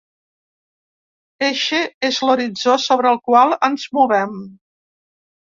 [1.49, 4.37] Eixe és l’horitzó sobre el qual ens movem.